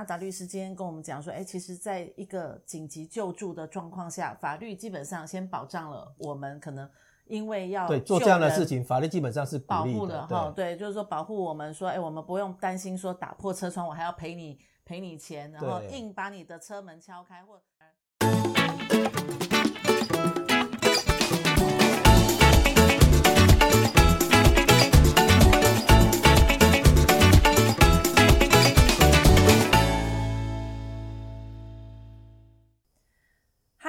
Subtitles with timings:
[0.00, 6.88] 阿达律师今天跟我们讲说，哎，其实在一个紧急救助的状况下，法律基本上先保障了我们可能
[7.26, 17.60] 因为要对做这样的事情，法律基本上是保护的哈，对，就是说保护我们说，哎，我们不用担心说打破车窗，我还要赔你赔你钱，然后硬把你的车门敲开或。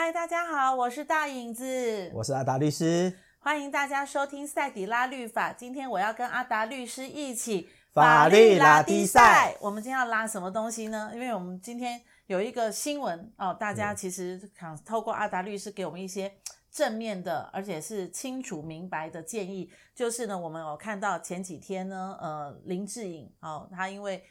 [0.04, 5.54] 嗨，大家好，我是大影子，我是阿达律师，欢迎大家收听赛底拉律法。
[5.54, 9.56] 今天我要跟阿达律师一起法律拉低赛。
[9.62, 11.12] 我们今天要拉什么东西呢？
[11.14, 16.34] 因为我们今天有一个新闻哦，大家其实想透过阿达律师给我们一些
[16.72, 19.72] 正面的，而且是清楚明白的建议。
[19.94, 24.24] 就是呢，我们有看到前几天呢，呃，林志颖哦，他因为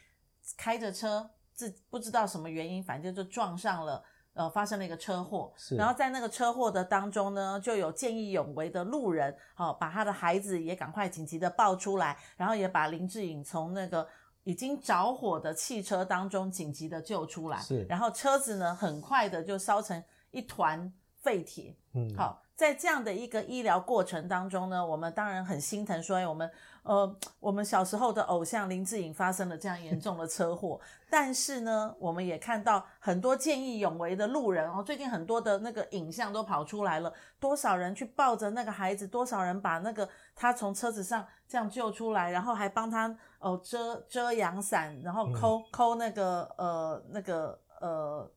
[0.57, 4.03] 开着车，自不知道什么原因，反正就撞上了。
[4.33, 14.07] 呃，发生了一个车祸，然后在那个车祸的当中呢，就有见义勇为的路人，好、哦，把他的孩子也赶快紧急的抱出来，然后也把林志颖从那个
[14.43, 20.01] 已经着火的汽车当中紧急的救出来，是，然后车子呢，很快的就烧成
[20.31, 26.47] 一团废铁，嗯，好，在这样的一个医疗过程当中呢，我们当然很心疼，所以我们。
[26.83, 48.27] 呃，我们小时候的偶像林志颖发生了这样严重的车祸，但是呢，我们也看到很多见义勇为的路人哦，最近很多的那个影像都跑出来了，多少人去抱着那个孩子，多少人把那个他从车子上这样救出来，然后还帮他哦遮遮阳伞，然后抠抠那个呃那个呃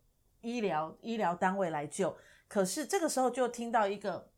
[0.43, 2.15] 医疗医疗单位来救。
[2.49, 4.29] 可是这个时候就听到一个，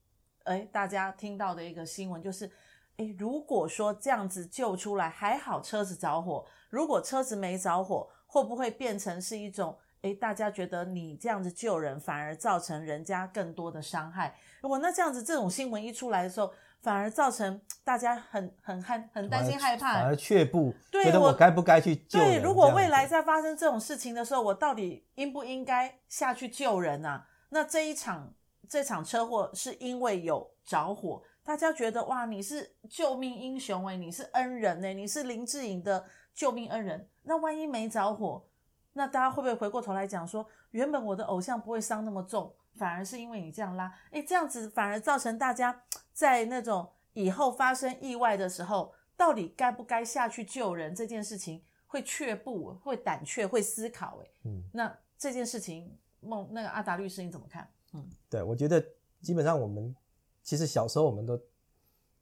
[0.44, 2.50] 哎，大家听到的一个新闻就是。
[2.98, 14.34] 哎，如果说这样子救出来还好，车子着火；如果车子没着火，会不会变成是一种诶，大家觉得你这样子救人，反而造成人家更多的伤害？
[14.62, 16.50] 如果那这样子这种新闻一出来的时候，
[16.81, 22.28] 反而造成大家很很害很担心害怕，反而却步，对，觉得我该不该去救人？
[22.28, 27.26] 对，如果未来再发生这种事情的时候，我到底应不应该下去救人啊？
[27.56, 28.34] 那这一场
[28.69, 31.22] 这场车祸是因为有着火。
[31.43, 37.09] 大家觉得哇，你是救命英雄诶，你是恩人诶，你是林志颖的救命恩人。
[37.22, 38.47] 那万一没着火，
[38.93, 54.31] 那大家会不会回过头来讲说，原本我的偶像不会伤那么重，反而是因为你这样拉，诶，这样子反而造成大家 在那种以后发生意外的时候，到底该不该下去救人这件事情，会却步，会胆怯，会思考诶。
[54.44, 57.69] 嗯，那这件事情，梦那个阿达律师你怎么看？
[57.94, 58.84] 嗯，对，我觉得
[59.22, 59.94] 基本上我们。
[60.42, 61.37] 其实小时候我们都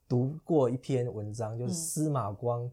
[0.09, 2.73] 读过一篇文章，就是司马光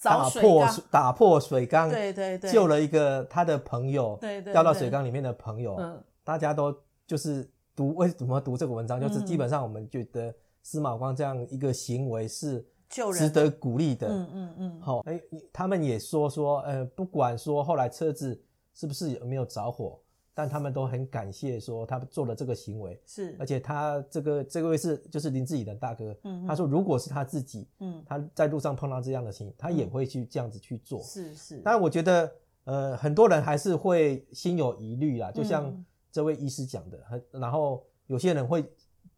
[0.00, 6.72] 打破、打破水缸，对对对，救了一个他的朋友，对对，掉到水缸里面的朋友，嗯，大家都
[7.04, 15.20] 就是读为什么读这个文章，就是基本上我们觉得司马光这样一个行为是值得鼓励的，嗯嗯嗯，好，哎，
[15.52, 18.40] 他们也说说，呃，不管说后来车子
[18.72, 19.98] 是不是有没有着火。
[20.38, 31.62] 但他们都很感谢，说他做了这个行为是，而且他这个这位是就是林志颖的大哥，嗯，他说如果是他自己，嗯，他在路上碰到这样的情形，他也会去这样子去做，是是。
[31.64, 32.30] 但我觉得，
[32.64, 35.72] 呃，很多人还是会心有疑虑啦，就像
[36.12, 38.62] 这位医师讲的，很，然后有些人会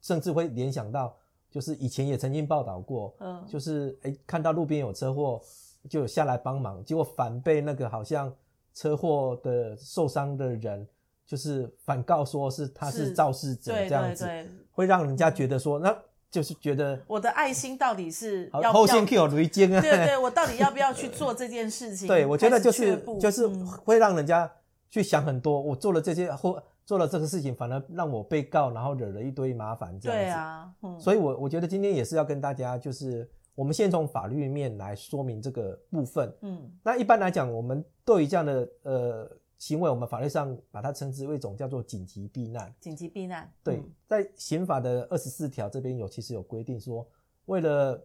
[0.00, 1.16] 甚至会联想到，
[1.50, 5.40] 就是以前也曾经报道过，嗯，就是诶看到路边有车祸
[5.88, 8.32] 就下来帮忙，结果反被那个好像
[8.72, 10.86] 车祸的受伤的人。
[11.28, 14.26] 就是反告说是他是肇事者这样子，
[14.72, 15.94] 会让人家觉得说，那
[16.30, 19.78] 就是觉得我的爱心到底是要后先 Q 雷尖啊？
[19.78, 22.08] 对对，我到底要不要去做这件事情？
[22.08, 24.50] 对，我觉得就是就是会让人家
[24.88, 25.60] 去想很多。
[25.60, 30.24] 我做了这些或做了这个事情，反而让我被告，然后惹了一堆麻烦这样子。
[30.24, 36.32] 对啊，所以我我觉得今天也是要跟大家，就是我们先从法律面来说明这个部分。
[36.40, 39.30] 嗯，那一般来讲，我们对于这样的呃。
[39.58, 42.72] 行为，我们法律上把它称之为一种叫做紧急避难。
[42.80, 47.04] 紧急避难，对，在刑法的二十四条这边有其实有规定说，
[47.46, 48.00] 为了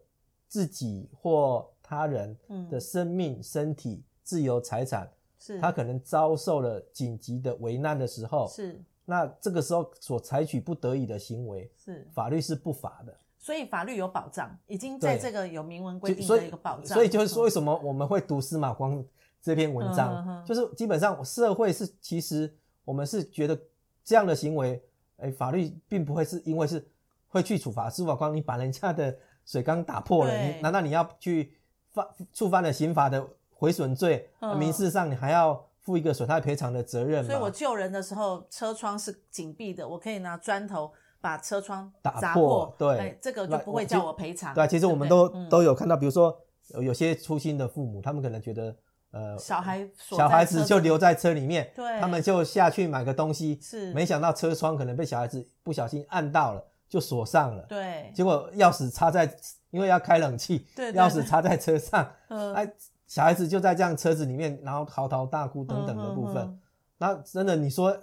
[0.48, 2.36] 自己或他人
[2.72, 5.08] 的生命、身体、自由、财产，
[5.38, 13.16] 是他可能遭受了紧急的危难的时候，是那这个时候所采取不得已的行为，是法律是不罚的。
[13.38, 16.88] 所以法律有保障，已经在这个有明文规定的一个保障。
[16.88, 19.06] 所以就是说，为什么我们会读司马光？
[19.44, 22.52] 这篇文章、嗯、就是基本上社会是其实
[22.86, 23.60] 我们是觉得
[24.02, 24.82] 这样的行为，
[25.18, 26.88] 哎，法律并不会是因为是
[27.28, 29.14] 会去处罚司法官，你把人家的
[29.46, 31.58] 水缸打破了，你难道你要去
[31.92, 34.30] 犯触犯了刑法的毁损罪？
[34.40, 37.30] 嗯、民事上你还要负一个损害赔偿的责任嘛。
[37.30, 44.54] 所以我救人的时候，车窗是紧闭的，我可以拿砖头把车窗打破，破对、哎，这个就不会叫我赔偿。
[44.54, 46.40] 对，其实我们都都有看到，比如说
[46.82, 48.74] 有些粗心的父母，他们可能觉得。
[49.14, 59.32] 呃，小孩小孩子就留在车里面，对，他们就下去买个东西，是，没想到车窗可能被小孩子不小心按到了，就锁上了，对，结果钥匙插在，
[59.70, 62.74] 因为要开冷气，对，钥匙插在车上， 嗯，哎，
[63.06, 66.60] 小孩子就在这样车子里面，然后嚎啕大哭等等的部分，
[66.98, 67.96] 那真的你说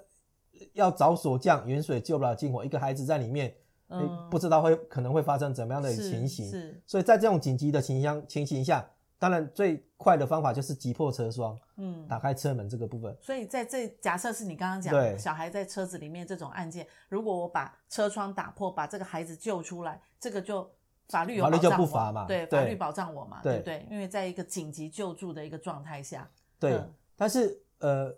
[0.75, 3.53] 要找锁匠，远水救不了近火，一个孩子在里面，
[3.89, 8.89] 嗯，不知道会可能会发生怎么样的情形，是，所以在这种紧急的情形情形下。
[9.21, 13.15] 当然，最快的方法就是击破车窗，嗯，打开车门这个部分。
[13.21, 20.67] 所以在这假设是你刚刚讲的小孩在车子里面这种案件，如果我把车窗打破，把这个孩子救出来，这个就
[21.11, 23.87] 法律有保障我，法律就不罚嘛，对，法律保障我嘛，对，对不对？
[23.91, 26.27] 因为在一个紧急救助的一个状态下，
[26.59, 26.73] 对。
[26.73, 28.11] 嗯、但是呃，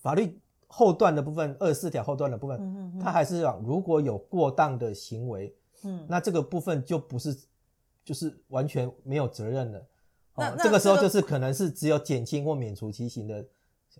[0.00, 5.52] 法律后段的部分，二十四条后段的部分，嗯嗯嗯，它还是讲如果有过当的行为，
[5.82, 7.36] 嗯，那这个部分就不是
[8.04, 9.84] 就是完全没有责任了。
[10.36, 13.42] 那、哦、这个时候就是可能是只有减轻或免除其刑的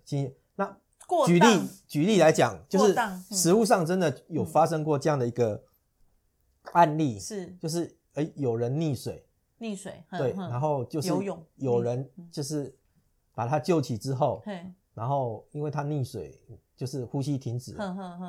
[0.05, 0.33] 情形。
[0.55, 0.77] 那
[1.25, 1.47] 举例
[1.87, 2.95] 举例来讲，就是
[3.31, 5.63] 实物上真的有发生过这样的一个
[6.73, 9.25] 案例，是就是诶有人溺水，
[9.59, 12.75] 溺水对，然后就是游泳，有人就是
[13.33, 14.43] 把他救起之后，
[14.93, 16.39] 然后因为他溺水
[16.75, 17.75] 就是呼吸停止，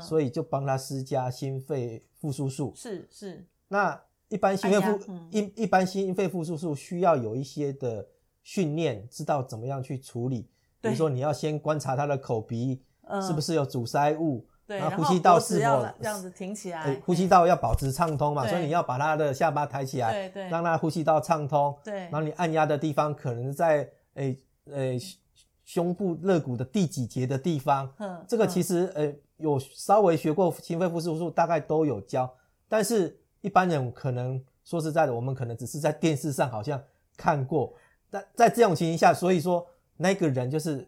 [0.01, 4.01] 所以就帮他施加心肺复苏术，是是那。
[4.29, 8.07] 一般心肺复一、嗯、一般心肺复苏术需要有一些的
[8.43, 10.49] 训练，知道怎么样去处理。
[10.81, 12.83] 比如说，你要先观察他的口鼻
[13.27, 21.77] 是不是有阻塞物，对，然后呼吸道是否这样子挺起来，欸、呼吸道要保持畅通嘛，所以你要把他的下巴抬起来，对对，让他呼吸道畅通。
[21.83, 25.19] 对，然后你按压的地方可能在诶诶、欸欸、
[25.65, 32.33] 胸部肋骨的第几节的地方，嗯，这个其实呃、欸、有稍微学过心肺复苏术，大概都有教，
[32.69, 33.19] 但是。
[33.41, 36.83] 一般人可能说实在的，我们可能只是在电视上好像
[37.17, 37.73] 看过，
[38.11, 40.81] 但在这种情形下，所以说那个人就是，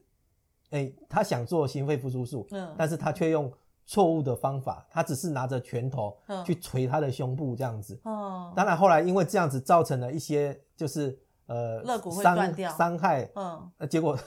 [0.70, 3.52] 哎、欸，他想做心肺复苏术，嗯，但是他却用
[3.87, 14.19] 错误的方法，他只是拿着拳头去捶他的胸部这样子，哦，当然后来因为这样子造成了一些就是呃肋骨会断掉，伤害，嗯，呃，结果。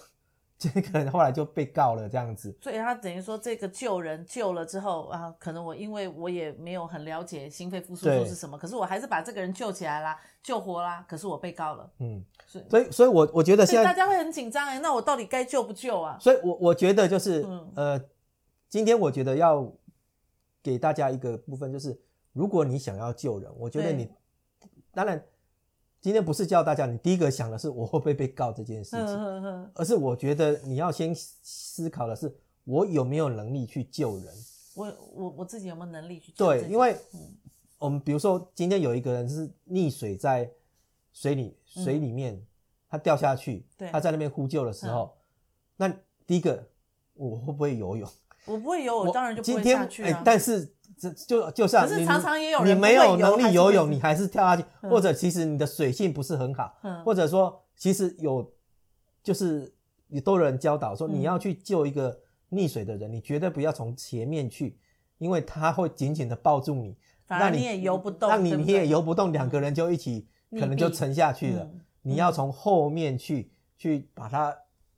[0.69, 2.55] 这个人后来就被告了，这样子。
[2.61, 11.05] 所以他等于说，这个救人救了之后啊，可能我因为我也没有很了解心肺复苏术是什么，可是我还是把这个人救起来啦，救活啦。
[11.07, 12.65] 可是我被告了，嗯，是。
[12.69, 16.17] 所以，所以我我觉得现在大家会很紧张哎，那我到底该救不救啊？
[16.19, 18.01] 所以我我觉得就是，嗯、呃，
[18.69, 19.69] 今天我觉得要
[20.61, 21.99] 给大家一个部分，就是
[22.31, 24.09] 如果你想要救人，我觉得你
[24.93, 25.23] 当然。
[26.03, 32.29] 今天不是教大家，你第一个想的是我会不会被告这件事情，而是我觉得你要先思考的是
[32.65, 34.27] 我有没有能力去救人。
[34.75, 36.45] 我我我自己有没有能力去救？
[36.45, 36.97] 对，因为
[37.77, 40.51] 我们比如说今天有一个人是溺水在
[41.13, 42.45] 水里水里面，
[42.89, 45.15] 他掉下去，他在那边呼救的时候，
[45.77, 45.87] 那
[46.27, 46.67] 第一个
[47.13, 48.09] 我会不会游泳？
[48.45, 50.21] 我不会游，我当然就不会下去啊。
[50.23, 51.11] 但是这。
[51.11, 56.73] 就就像可是常常也有人你没有能力游泳，你还是跳下去，或者其实你的水性不是很好，
[57.03, 58.53] 或者说其实有
[59.21, 59.73] 就是
[60.07, 62.17] 也都有人教导说，你要去救一个
[62.51, 64.79] 溺水的人，你绝对不要从前面去，
[65.17, 66.95] 因为他会紧紧的抱住你，
[67.27, 71.69] 那你也游不动，那你你也游不动，两个人就一起可能就沉下去了。
[72.01, 74.55] 你要从后面去去把他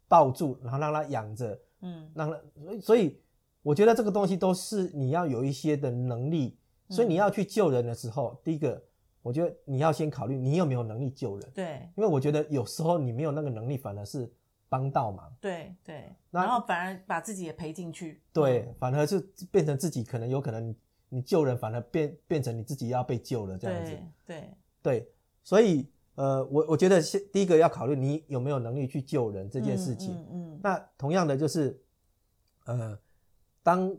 [0.07, 3.19] 抱住，然后让他仰着，嗯，让他所以所以。
[3.65, 6.55] 我觉得这个东西都是你要有一些的能力，
[6.87, 8.79] 所以你要去救人的时候，第一个，
[9.23, 11.51] 我觉得你要先考虑你有没有能力救人。
[11.51, 14.31] 对，因为我觉得有时候你没有那个能力，反而是
[14.69, 15.35] 帮倒忙。
[15.41, 18.21] 对对，然后反而把自己也赔进去。
[18.31, 19.19] 对，反而是
[19.49, 20.75] 变成自己可能有可能
[21.09, 23.97] 你救人，反而变变成你自己要被救了这样子。
[24.27, 24.49] 对对
[24.83, 25.09] 对，
[25.43, 30.13] 所以呃，我我觉得先第一个要考虑你有没有能力去救人这件事情。
[30.13, 30.59] 嗯嗯。
[30.61, 31.81] 那同样的就是，
[32.65, 32.95] 呃。
[33.65, 33.91] 当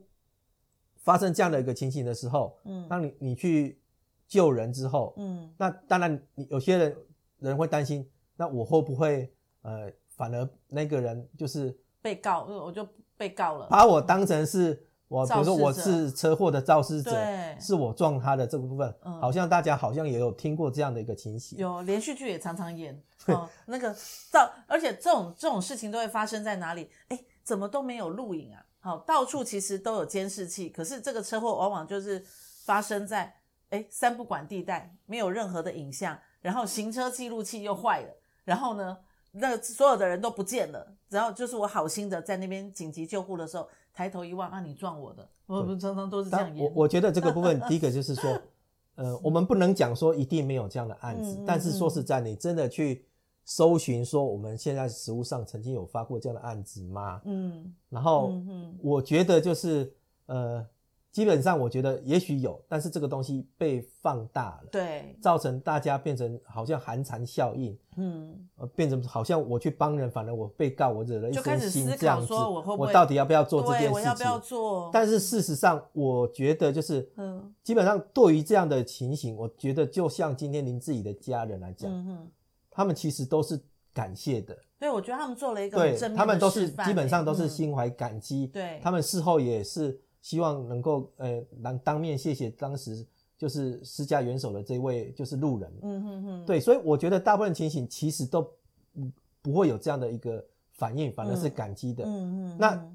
[0.95, 3.81] 发生这样的一个情形的时候，嗯，当你你去
[4.29, 6.97] 救人之后，嗯，那当然你有些人
[7.41, 9.29] 人会担心，那我会不会
[9.63, 17.11] 呃，反而那个人就是被告，我就被告了，把我当成是我，比如说我是车祸的肇事者，
[17.59, 23.93] 是我撞他的这个部分，嗯，好像大家好像也有听过这样的一个情形，有连续剧也常常演， 哦，那个
[24.31, 26.89] 造，而且这种这种事情都会发生在哪里？
[27.09, 28.65] 哎，怎么都没有录影啊？
[28.87, 32.25] 好，到处其实都有监视器，可是这个车祸往往就是
[32.65, 33.35] 发生在
[33.71, 38.09] 诶三不管地带，没有任何的影像，然后行车记录器又坏了，
[38.45, 38.97] 然后呢，
[39.33, 46.65] 那所有的人都不见了，然后就是我好心的在那边紧急救护的时候，抬头一望，啊，你撞我的，我们常常都是这样演。
[46.65, 48.41] 我我觉得这个部分，第一个就是说，
[48.95, 53.05] 呃，我们不能讲说一定没有这样的案子，嗯嗯嗯，但是说实在，你真的去
[53.47, 57.23] 搜寻说我们现在实务上曾经有发过这样的案子吗？
[57.25, 58.35] 嗯，然后
[58.83, 59.91] 我觉得就是
[60.27, 60.67] 呃。
[61.13, 73.93] 基本上我觉得也许有，但是这个东西被放大了，对，造成大家变成好像寒蝉效应，嗯，呃，变成好像我去帮人，反而我被告，我惹了一身心这样子，我，会我到底要不要做这件事情？
[73.95, 74.91] 我要不要做？
[74.93, 82.29] 但是事实上，我觉得就是，嗯，基本上对于这样的情形，我觉得就像今天您自己的家人来讲，嗯哼，
[82.77, 83.59] 他们其实都是
[83.93, 90.01] 感谢的，对，我觉得他们做了一个对，他们都是基本上都是心怀感激，嗯，对，他们事后也是。
[90.23, 93.07] 希望能够呃，当当面谢谢当时
[93.39, 102.09] 就是施加援手的这位就是路人，嗯哼哼，对，所以我觉得大部分情形其实都不不会有这样的一个反应，反而是感激的，嗯。
[102.11, 102.57] 嗯，嗯。
[102.59, 102.91] 那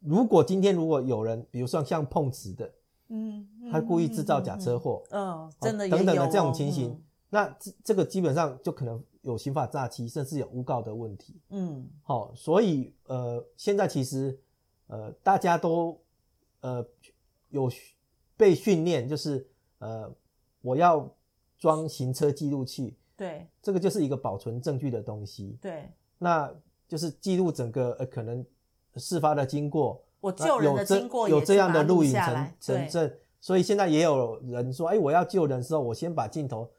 [0.00, 2.72] 如果今天如果有人，比如说像碰瓷的，
[3.08, 14.38] 嗯，他故意制造假车祸，嗯，哦，真的等等的这种情形，嗯，那这这个基本上就可能有刑法诈欺，甚至有诬告的问题，嗯，好，所以呃，现在其实
[14.86, 15.98] 呃，大家都。
[16.64, 16.86] 呃，
[17.48, 17.68] 有
[18.36, 19.44] 被训练，就是
[19.80, 20.08] 呃，
[20.60, 21.12] 我要
[21.58, 26.48] 装行车记录器，对，这个就是一个保存证据的东西，对，那
[26.86, 28.46] 就是记录整个呃可能
[28.94, 36.70] 事发的经过，我救人的经过有这样的录影成成证，所以现在也有人说，哎，我要救人的时候，我先把镜头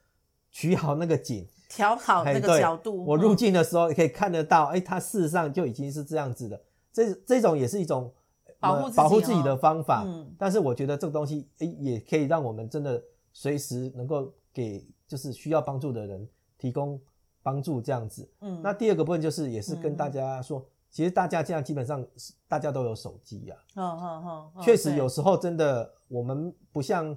[0.50, 6.61] 取好那个景，调好那个角度，我入镜的时候可以看得到，哎，它事实上就已经是这样子的，
[6.91, 8.11] 这这种也是一种。
[8.59, 13.03] 保护保护自己的方法，嗯，但是我觉得这个东西诶也可以让我们真的
[13.33, 16.25] 随时能够给就是需要帮助的人
[16.57, 16.97] 提供
[17.41, 18.25] 帮助这样子。
[18.39, 22.07] 嗯，那第二个部分就是也是跟大家说，嗯、其实大家这样基本上
[22.47, 23.55] 大家都有手机呀。
[23.75, 27.13] 哦哦哦，确实有时候真的我们不像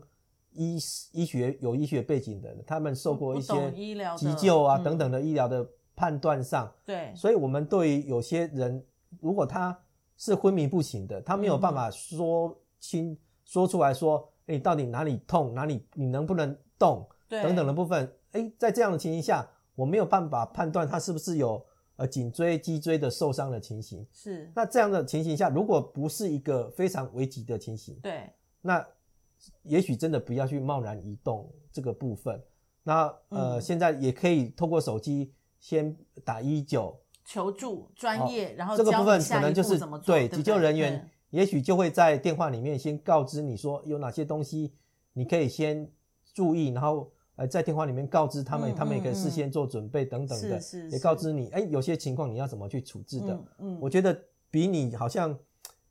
[0.57, 0.79] 医
[1.13, 3.73] 医学有医学背景的人，他们受过一些
[4.17, 8.85] 急救啊等等的医疗的判断上，对，所以我们对于有些人
[9.21, 9.79] 如果他。
[10.19, 21.63] 是昏迷不醒的，他没有办法说清、嗯、说出来说，哎、欸，到底哪里痛，哪里你能不能动，等等的部分，哎、欸，在这样的情形下，我没有办法判断他是不是有
[21.97, 24.07] 呃颈椎、脊椎的受伤的情形。
[24.11, 28.33] 是，那这样的情形下，如果不是一个非常危急的情形，对，
[28.63, 28.83] 那
[29.63, 32.43] 也许真的不要去贸然移动这个部分。
[32.83, 36.99] 那呃、嗯，现在也可以透过手机先打一一九。
[37.25, 44.73] 求助专业，然后这个部分可能就是对急救人员，也许就会在电话里面先告知你说有哪些东西
[45.13, 45.91] 你可以先
[46.33, 53.37] 注意，然后呃在电话里面告知他们，他们也可以事先做准备等等的，也告知你，哎，有些情况你要怎么去处置的。
[53.59, 54.17] 嗯，我觉得
[54.49, 55.37] 比你好像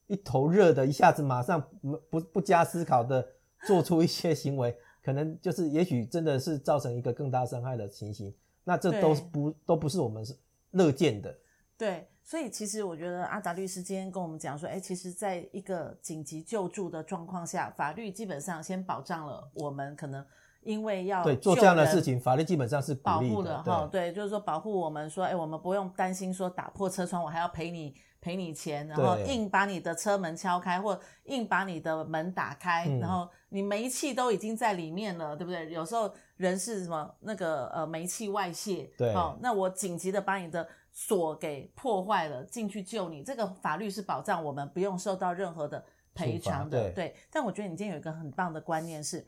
[0.08, 3.28] 一头热的，一下子马上不不不加思考的
[3.65, 8.34] 做出一些行为，可能就是也许真的是造成一个更大伤害的情形。
[8.63, 10.36] 那这都不都不是我们是。
[10.72, 11.34] 乐见的，
[11.77, 20.25] 对，所以其实我觉得阿达律师今天跟我们讲说，哎，其实在一个紧急救助的状况下，法律基本上先保障了我们可能
[20.63, 27.95] 因为要对做这样的事情，法律基本上是保护的哈，对，就是说保护我们说，哎，我们不用担心说打破车窗，我还要赔你
[28.25, 35.72] 赔你钱，然后硬把你的车门敲开，或硬把你的门打开，嗯，然后你煤气都已经在里面了，对不对？
[35.72, 36.12] 有时候。
[36.38, 37.15] 人是什么？
[37.22, 43.24] 那个呃，煤气外泄，对，哦，那我紧急的把你的锁给破坏了，进去救你。
[43.24, 45.82] 这个法律是保障我们不用受到任何的
[46.13, 47.15] 赔偿的，对，对。
[47.32, 49.25] 但我觉得你今天有一个很棒的观念是，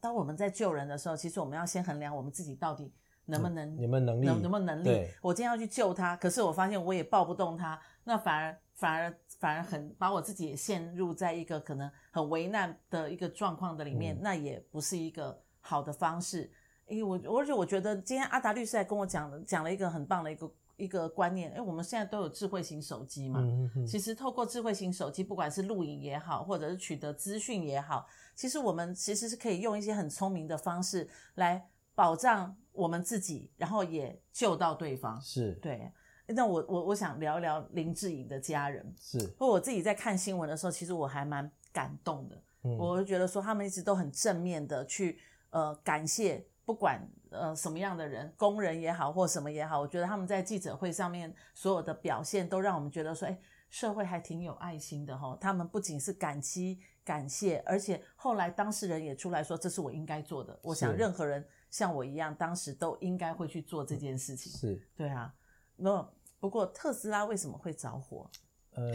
[0.00, 2.90] 当我们在救人的时候，其实我们要先衡量我们自己到底
[3.26, 5.06] 能不能，你们能力，能能不能能力。
[5.20, 15.42] 我今天要去救他，可是我发现我也抱不动他，那反而反而反而很把我自己也陷入在一个可能很为难的一个状况的里面，嗯，那也不是一个。
[15.66, 16.52] 好的方式，
[16.88, 28.06] 因为，我而且我觉得今天阿达律师还跟我讲了讲了一个很棒的一个一个观念，因为，我们现在都有智慧型手机嘛，嗯嗯，其实透过智慧型手机，不管是录影也好，或者是取得资讯也好，
[28.36, 35.18] 其实我们其实是可以用一些很聪明的方式来保障我们自己，然后也救到对方。
[35.22, 35.90] 是对。
[36.26, 45.18] 那我我我想聊一聊林志颖的家人，是，或我自己在看新闻的时候，其实我还蛮感动的，嗯，我就觉得说他们一直都很正面的去。
[45.50, 47.00] 呃，感谢不管
[47.30, 53.38] 呃什么样的人，工人也好或什么也好，我觉得他们在记者会上面所有的表现，都让我们觉得说，哎，
[53.70, 55.38] 社会还挺有爱心的哈。
[55.40, 60.58] 他们不仅是感激感谢，而且后来当事人也出来说，这是我应该做的。
[60.60, 64.50] 我想任何人像我一样，当时都应该会去做这件事情。
[64.50, 65.32] 是，对啊。
[65.76, 66.08] 那
[66.40, 68.28] 不过特斯拉为什么会着火？
[68.72, 68.92] 呃，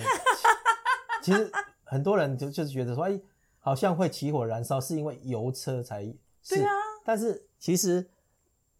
[1.21, 1.51] 其 实
[1.83, 3.19] 很多人就就是觉得说，哎，
[3.59, 6.55] 好像会起火燃烧，是因为油车才是。
[6.55, 6.71] 对啊。
[7.03, 8.09] 但是其实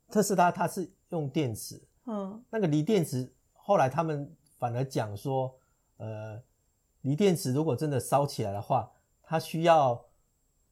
[0.10, 5.56] 特斯拉它是用电池，嗯，那个锂电池后来他们反而讲说，
[5.98, 6.42] 呃，
[7.02, 8.92] 锂电池如果真的烧起来的话，
[9.24, 10.06] 它需要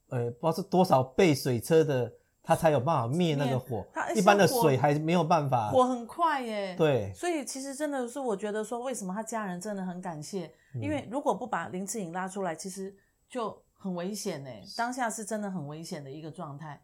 [0.10, 2.14] 呃不知道是多少倍水车的。
[2.48, 3.86] 它才有办法灭那个火，
[4.16, 5.70] 一般的水还没有办法。
[5.70, 6.74] 火很快耶。
[6.78, 7.12] 对。
[7.14, 12.96] 所以其实真的是，我觉得说，为什么他家人真的很感谢，因为如果不把林志颖拉出来，其实
[13.28, 14.50] 就很危险呢。
[14.78, 16.82] 当下是真的很危险的一个状态。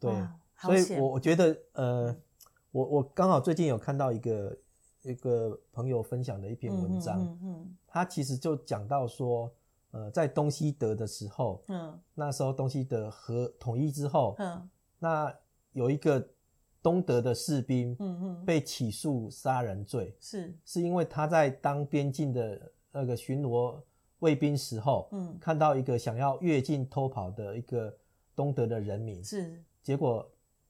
[0.00, 0.10] 对。
[0.56, 2.16] 所以我我觉得，呃，
[2.70, 4.56] 我我刚好最近有看到一个
[5.02, 9.52] 一个朋友分享的一篇文章，嗯嗯，他其实就讲到说，
[9.90, 14.70] 呃，在东西德的时候，嗯，那时候东西德和统一之后，嗯。
[15.02, 15.36] 那
[15.72, 16.24] 有一个
[16.80, 23.80] 东德的士兵，嗯嗯，被起诉杀人罪，是是因为他在当边境的那个巡逻
[24.20, 27.92] 卫兵时候，嗯，看到一个想要越境偷跑的一个
[28.36, 30.24] 东德的人民，是，结果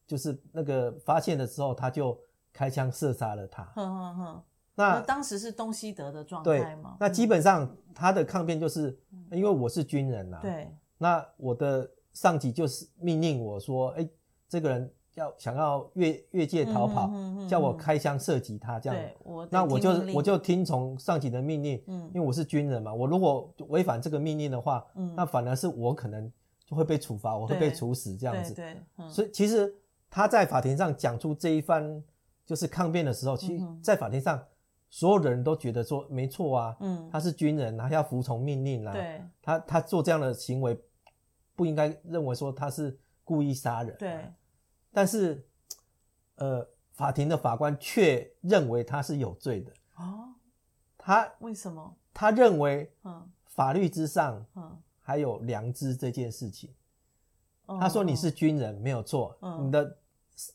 [0.07, 2.19] 就是那个发现的时候，他就
[2.51, 4.43] 开枪射杀了他，哼哼哼。
[4.73, 6.97] 那当时是东西德的状态吗？
[6.99, 8.97] 那基本上他的抗辩就是，
[9.31, 14.09] 因为我是军人呐，对，那我的上级就是命令我说，哎。
[14.53, 17.11] 这个人要想要越越界逃跑，
[17.49, 26.31] 叫我开枪射击他，这样，我那我就我就听从上级的命令，嗯，因为我是军人嘛，我如果违反这个命令的话，嗯，那反而是我可能
[26.67, 29.73] 就会被处罚，我会被处死这样子，对，对对嗯、所以其实
[30.07, 32.03] 他在法庭上讲出这一番
[32.45, 34.39] 就是抗辩的时候，其实在法庭上
[34.91, 40.79] 所有的人都觉得说没错啊，嗯，他是军人，他要服从命令啊，对，他他做这样的行为
[41.55, 44.19] 不应该认为说他是故意杀人，对。
[44.93, 45.43] 但是，
[46.35, 49.71] 呃，法庭的法官却认为他是有罪的。
[49.95, 50.29] 哦，
[50.97, 51.95] 他为什么？
[52.13, 56.69] 他认为，嗯，法律之上，嗯，还有良知这件事情。
[57.79, 59.97] 他说你是军人没有错，你的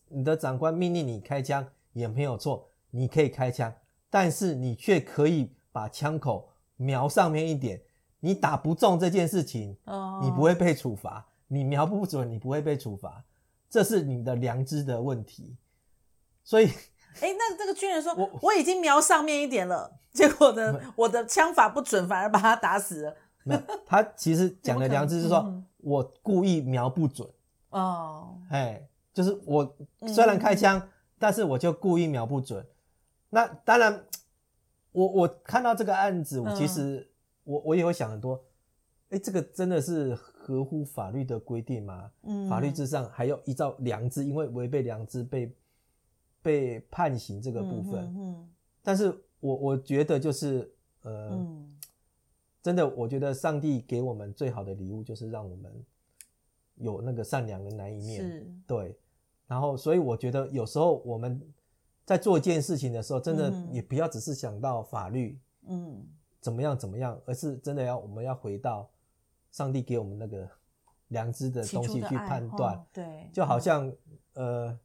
[0.09, 3.73] 你的长官命令你开枪也没有错，你可以开枪，
[4.11, 7.81] 但是你却可以把枪口瞄上面一点，
[8.21, 9.77] 你打不中这件事情，
[10.23, 13.25] 你不会被处罚，你瞄不准，你不会被处罚。
[13.71, 15.57] 这是你的良知的问题，
[16.43, 16.67] 所以，
[17.21, 23.17] 哎，那这个军人说，我我已经瞄上面一点了，结果呢，我的枪法不准，反而把他打死了。
[23.45, 27.29] 没有，他其实讲的良知是说，我故意瞄不准。
[27.69, 29.77] 哦，哎，就是我
[30.07, 32.67] 虽然开枪，但是我就故意瞄不准。
[33.29, 34.07] 那当然，
[34.93, 37.11] 我我看到这个案子，我其实
[37.45, 38.43] 我我也会想很多，
[39.11, 40.19] 哎，这个真的是。
[40.49, 42.11] 合乎法律的规定吗？
[42.23, 45.55] 嗯，法律之上还要依照良知，因为违背良知被
[46.41, 48.03] 被判刑这个部分。
[48.07, 48.49] 嗯，嗯，
[48.83, 51.79] 但是我我觉得就是呃，嗯，
[52.63, 55.71] 真的，我觉得上帝给我们最好的礼物就是让我们
[56.77, 58.23] 有那个善良的那一面。
[58.23, 58.97] 是，对。
[59.47, 61.39] 然后，所以我觉得有时候我们
[62.07, 66.03] 在做一件事情的时候，真的也不要只是想到法律，嗯，
[66.41, 68.89] 怎么样怎么样，而是真的要我们要回到。
[69.51, 70.49] 上帝给我们那个
[71.09, 73.91] 良知的东西去判断，对，就好像
[74.35, 74.79] 呃，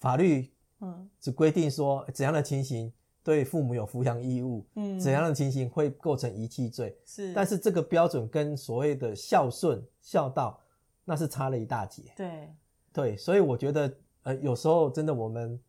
[0.00, 0.50] 法律
[0.80, 1.08] 嗯。
[1.20, 10.58] 只规定说怎样的情形对父母有抚养义务，嗯，怎样的情形会构成遗弃罪，是，但是这个标准跟所谓的孝顺孝道
[11.04, 12.48] 那是差了一大截，对。
[12.92, 15.60] 对，所以我觉得呃有时候真的我们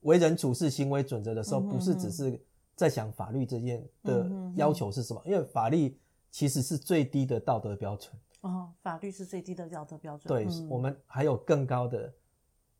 [0.00, 2.38] 为人处事行为准则的时候，不是只是
[2.76, 5.96] 在想法律这件的要求是什么，因为法律。
[6.30, 10.28] 其实是最低的道德标准哦，法律是最低的道德标准。
[10.28, 12.12] 对，嗯、我们还有更高的，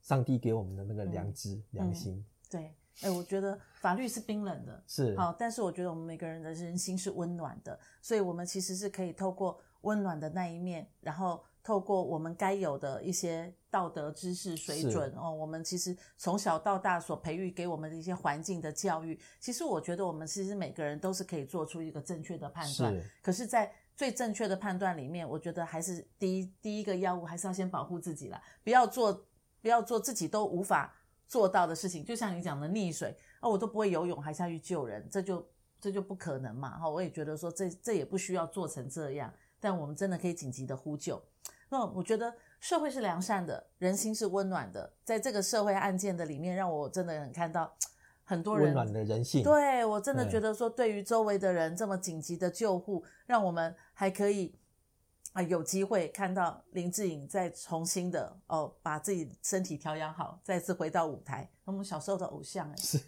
[0.01, 2.15] 上帝给我们的那个良知、嗯、良心。
[2.15, 11.43] 嗯、对，哎，我觉得法律是冰冷的，是好，但是我觉得我们每个人的人心是温暖的，所以我们其实是可以透过温暖的那一面，然后。
[11.63, 22.93] 透过我们该有的一些道德知识水准哦，我们其实从小到大所培育给我们的一些环境的教育，其实我觉得我们其实每个人都是可以做出一个正确的判断。
[22.93, 23.11] 是。
[23.23, 29.27] 可是，在最正确的判断里面，我觉得还是第一第一个要务还是要先保护自己啦，不要做
[29.63, 30.93] 不要做自己都无法
[31.29, 32.05] 做到的事情。
[32.05, 35.47] 就像你讲的溺水啊，我都不会游泳还下去救人，这就
[35.81, 36.79] 这就不可能嘛。
[36.79, 39.33] 哈，我也觉得说这这也不需要做成这样。
[39.63, 41.23] 但我们真的可以紧急的呼救。
[41.69, 44.93] 那我觉得社会是良善的，人心是温暖的。
[45.03, 47.75] 在这个社会案件的里面，让我真的很看到
[48.23, 49.43] 很多人温暖的人性。
[49.43, 54.55] 对，我真的觉得说，对于周围的人这么紧急的救护，让我们还可以
[55.33, 61.49] 啊，有机会看到林志颖再重新的哦，把自己身体调养好，再次回到舞台。
[61.65, 62.99] 我们小时候的偶像哎， 是，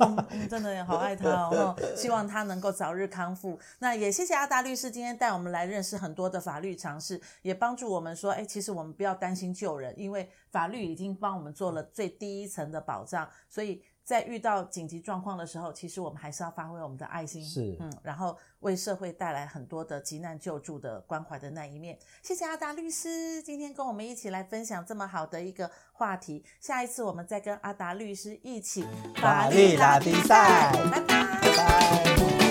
[0.00, 3.58] 嗯，真的好爱他哦，希望他能够早日康复。
[3.78, 13.82] 那也谢谢阿达律师今天带我们来认识很多的法律常识，也帮助我们说，哎，其实我们不要担心救人，因为法律已经帮我们做了最低一层的保障，所以。
[14.04, 21.98] 在遇到紧急状况的时候，其实我们还是要发挥我们的爱心，是，嗯，然后为社会带来很多的急难救助的关怀的那一面。
[22.22, 26.44] 谢谢阿达律师今天跟我们一起来分享这么好的一个话题。
[26.60, 28.86] 下一次我们再跟阿达律师一起
[29.16, 32.43] 法律拉比赛，拜拜，拜拜。